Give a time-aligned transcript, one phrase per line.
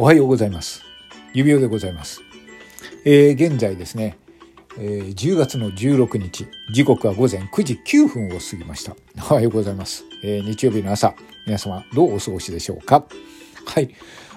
[0.00, 0.84] おはようございます。
[1.34, 2.22] 指輪でございます。
[3.04, 4.16] えー、現在ですね、
[4.78, 8.94] えー、10月の16日、時刻は午前9時9分を過ぎました。
[9.28, 10.04] おはようございます。
[10.22, 11.16] えー、日曜日の朝、
[11.46, 13.06] 皆様どうお過ごしでしょうか？
[13.66, 13.92] はい。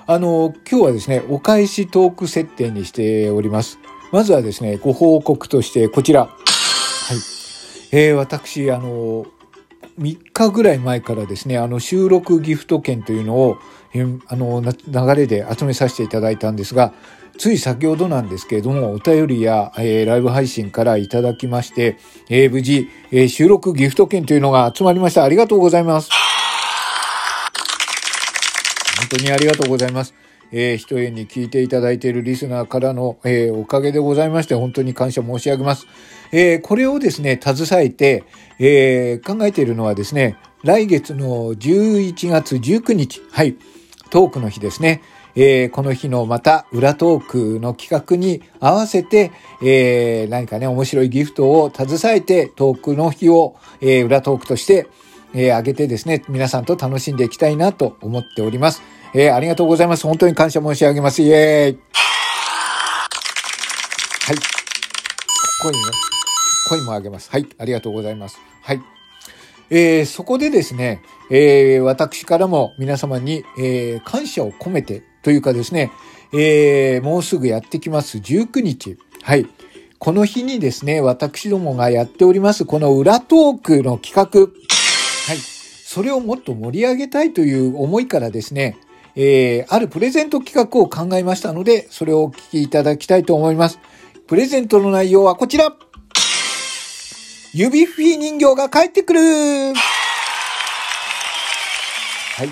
[0.07, 3.77] あの、今日はですね、お返しトーク設定にしております。
[4.11, 6.25] まずはですね、ご報告としてこちら。
[6.25, 6.37] はい。
[7.91, 9.27] えー、私、あの、
[9.99, 13.57] 3日ぐらい前からですね、あの収録ギフト券というのを、
[14.27, 16.93] あの、流れで集めさせていただいたんですが、
[17.37, 21.97] つい先ほどなんですけれども、お便りや、えー、ライブ配信からいただきまして、
[22.29, 25.23] えー、無事、えー、収録ギフト券というのが集まりました。
[25.23, 26.09] ありがとうございます。
[28.99, 30.13] 本当にありがとうございます。
[30.51, 35.87] えー、一重に聞いていただいているリスナーからの、えー、おかげでございまして、本当に感謝申し上げます。
[36.31, 38.23] えー、これをですね、携えて、
[38.59, 43.55] えー、考えているのはですね、来月の11月19日、はい、
[44.11, 45.01] トークの日ですね。
[45.35, 49.31] えー、この日のまた裏トークの企画に合わせて、
[49.63, 54.87] えー、何かね、面白いギフトを携えてトークの日を、えー、裏トークとして、
[55.33, 58.81] えー、上げてですね、皆さんと楽しんでいきたいなと思っております。
[59.13, 60.03] えー、ありがとうございます。
[60.03, 61.21] 本当に感謝申し上げます。
[61.21, 61.79] イエーイ。
[64.25, 64.35] はい。
[65.61, 65.77] 声ね、
[66.69, 67.29] 声もあげます。
[67.31, 67.47] はい。
[67.57, 68.39] ありがとうございます。
[68.61, 69.00] はい。
[69.71, 75.91] えー、そこでですね、えー、私からも皆様に、えー、感謝を込めてというかですね、
[76.33, 78.97] えー、もうすぐやってきます19日。
[79.23, 79.47] はい。
[79.97, 84.39] この日にですね、私どもがやっております、この裏トークの企画。
[85.27, 85.37] はい。
[85.37, 88.77] それをもっと盛り上げたいという思いからですね、
[89.15, 93.79] えー、あるプレゼント企画を考えましたので、それをお聞きいただきたいと思います。
[94.27, 95.75] プレゼントの内容はこちら
[97.53, 99.73] 指フィー人形が帰ってくるは
[102.45, 102.49] い。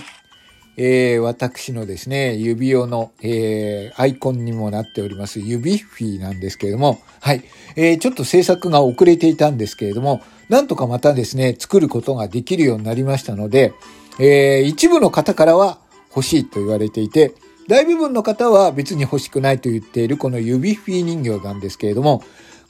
[0.75, 7.45] えー、私のですね、指輪の、えー、アイコンにもなっております、指フィーなんですけれども、はい。
[7.77, 13.73] えー、ちょっと制作が遅れていたんですけれども、なんとかまたですね、作ることができるようになりましたので、
[14.19, 17.33] えー、一部の方からは、欲しいと言われていて、
[17.69, 22.21] 大部分の方は別に欲しくないと言っているこの指フィー人形なんですけれども、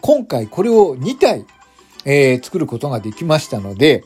[0.01, 1.45] 今回これを2体、
[2.05, 4.03] えー、作ることができましたので、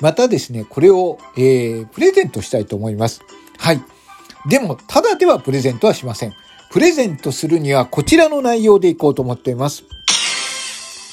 [0.00, 3.22] またですね、これを、えー、プレゼントしたいと思います。
[3.58, 3.80] はい。
[4.48, 6.34] でも、ただではプレゼントはしません。
[6.70, 9.84] プレゼントするにはこちらの内容でいこうと思っています。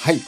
[0.02, 0.20] はい。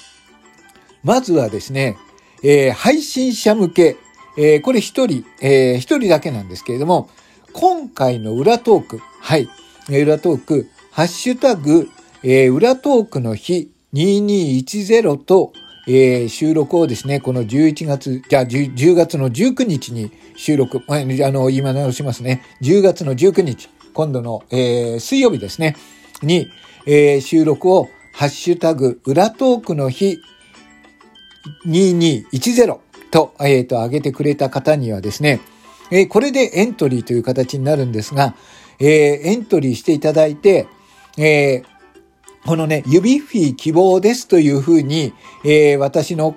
[1.04, 1.98] まずはですね、
[2.44, 3.98] えー、配信者向け、
[4.38, 7.10] えー、これ一人、えー、一人だけなんですけれども、
[7.54, 9.50] 今回の裏トーク、はい、
[9.90, 11.90] 裏トーク、ハッシュタグ、
[12.24, 15.54] えー、裏トークの日2210と、
[15.88, 22.44] えー、収録をですね、この11月、じゃあ 10, 10月の19日に収録、あの、今直しますね。
[22.62, 25.76] 10月の19日、今度の、えー、水曜日ですね、
[26.22, 26.48] に、
[26.86, 30.22] えー、収録を、ハッシュタグ、裏トークの日
[31.68, 32.80] 2210
[33.12, 35.42] と、えっ、と、上げてくれた方にはですね、
[35.92, 38.36] えー、これでエントリーという形になるんですが、
[38.80, 40.68] えー、エントリーしていただいて、
[41.18, 41.75] えー、
[42.46, 45.14] このね、指フィー希望ですというふうに、
[45.44, 46.36] えー、私の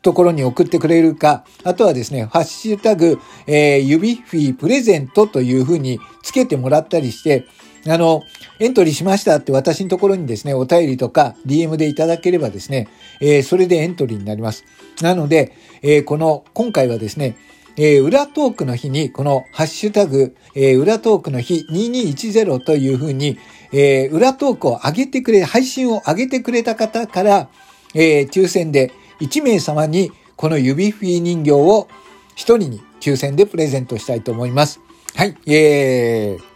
[0.00, 3.18] ところに送ってくれるか、あとはですね、ハッシュタグ、
[3.48, 7.46] えー、指フィープレゼントというふうにつけてもらったりして、
[7.88, 8.22] あの、
[8.60, 12.86] エントリーしましたって私のところにですね、お便りとか DM でいただければですね、
[13.20, 14.64] えー、それでエントリーになります。
[15.02, 17.36] なので、えー、この、今回はですね、
[17.76, 23.38] えー、裏トークの日に、このハッシュタグ、えー、裏トークの日2210というふうに、
[23.72, 27.48] えー、裏トークを上げてくれ、配信を上げてくれた方から、
[27.94, 31.88] えー、抽選で1名様にこの指フィー人形を
[32.36, 34.80] 1人に抽選でプレゼントしたいと思います。
[35.14, 36.50] はい、えー、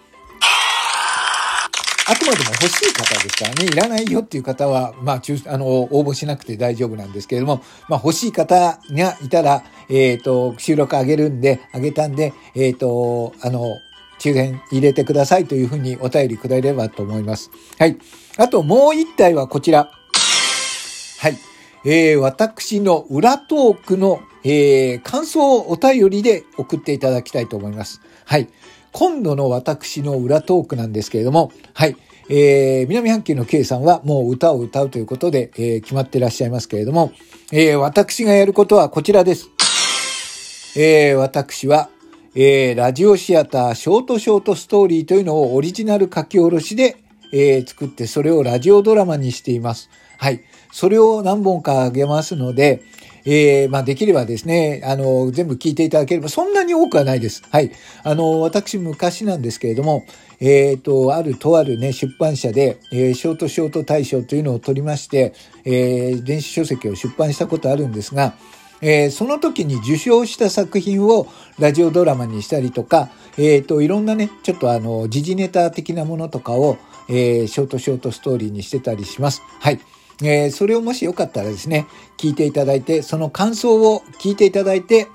[2.07, 13.79] あくまでも欲しい方ですからね、いらないよっていう方は、まあ、あの、応募しなくて大丈夫なんですけれども、まあ、欲しい方がいたら、えっ、ー、と、収録あげるんで、あげたんで、えっ、ー、と、あの、
[14.19, 17.51] 抽選入れてくださいというふうにお便りくれればと思います。
[17.79, 17.99] はい。
[18.37, 19.91] あともう一体はこちら。
[21.21, 21.39] はい。
[21.87, 28.01] えー、私の裏トークの、えー、感想をお便りで送っていただきたいと思います。
[28.25, 28.49] はい。
[28.93, 31.97] 今度の私の裏トークなんですけれども、はい。
[32.31, 37.13] えー、南半球の K さんはもう歌を歌うということで、えー、決まってらっしゃいますけれども、
[37.53, 39.51] えー、私がやることはこちらです。
[40.77, 41.91] えー、私は、
[42.37, 46.97] えー、ラジオシアターショートショートストーリーというのをオリジナル書き下ろしで、
[47.33, 49.89] えー、作ってそれをラジオドラマにしています。
[50.19, 50.43] はい。
[50.73, 52.83] それを何本かあげますので、
[53.25, 57.43] えー、まあ、できればですね、あの、全部聞いていただければ、そんなに多くはないです。
[57.51, 57.71] はい。
[58.03, 60.05] あの、私、昔なんですけれども、
[60.41, 65.35] えっ、ー、と、あるとあるね、出版社で、えー、ショートショート大賞というのを取りまして、
[65.65, 68.35] え、電子書籍を出版したことあるんですが、
[68.87, 71.27] えー、その時に受賞した作品を
[71.59, 73.09] ラジオドラマにしたりとか、
[73.39, 76.77] えっ、ー、と、いろんなね、ちょっとあの、時事ネタ的なものとかを、
[77.09, 79.43] えー、ショートショートストーリーにしてたりします。
[79.59, 79.81] はい。
[80.23, 81.87] えー、それをもしよかったらですね、
[82.19, 85.09] 聞いていただいて、その感想を聞いていただいて、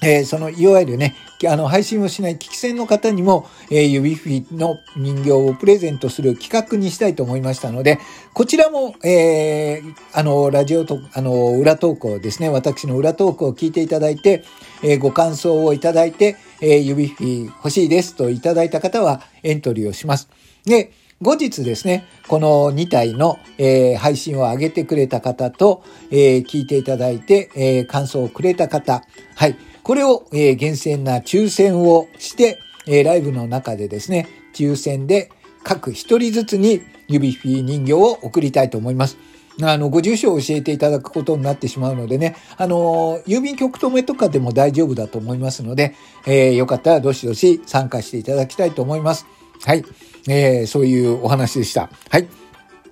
[0.00, 1.16] えー、その、いわゆるね、
[1.48, 7.98] あの、配信をしない聞き戦の方にも、えー、指フィの人形をプレゼントする企画にしたいと思いましたので、
[8.32, 14.44] こちらも、えー、あの、ラジオと、あの、裏投稿ですね、私の裏投稿を聞いていただいて、
[14.84, 20.28] えー、ご感想をいただいて、えー、指フィ欲しいですといただいた方はエントリーをします。
[20.64, 29.02] で、後日ですね、この2体の、えー、配信を上げてくれた方と、えー、聞いていただいて、えー、感想をくれた方、
[29.34, 29.56] はい。
[29.88, 35.30] これを、えー、厳選な抽選をして、えー、ライブの中でですね、抽選で
[35.64, 39.16] 各一人ずつに指フィー人形を送りたいと思います。
[39.62, 45.94] あの、ご住所を教えていただくことになってしまうのでね、あの、郵便局止めとかでも大丈夫だと思いますので、
[46.26, 49.24] えー、よかったらどしどし参加していただきたいと思います。
[49.64, 49.86] はい。
[50.28, 51.88] えー、そういうお話でした。
[52.10, 52.28] はい。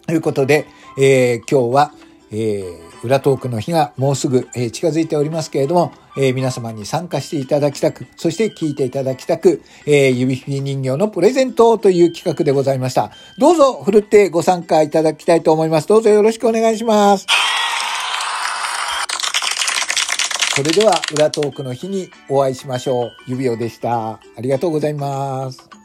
[0.07, 0.67] ということで、
[0.99, 1.93] えー、今日は、
[2.39, 13.11] えー、裏トークの日がもうすぐ、えー、近づいておりますけれども、えー、皆様に参加していただきたく、そして聞いていただきたく、えー、指ひび人形のプレゼントという企画でございました。
[13.39, 15.89] どうぞ、ふるってご参加いただきたいと思います。
[15.89, 17.27] どうぞよろしくお願いします。
[20.55, 23.13] それでは、裏トークの日にお会いしましょう。
[23.27, 24.13] 指輪でした。
[24.13, 25.76] ありがとうございます。